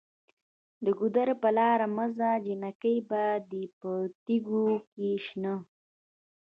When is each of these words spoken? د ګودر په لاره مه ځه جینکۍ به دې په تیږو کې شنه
د 0.83 0.85
ګودر 0.99 1.29
په 1.41 1.49
لاره 1.57 1.87
مه 1.95 2.05
ځه 2.17 2.29
جینکۍ 2.45 2.97
به 3.09 3.23
دې 3.49 3.63
په 3.79 3.91
تیږو 4.25 4.65
کې 4.93 5.09
شنه 5.25 5.53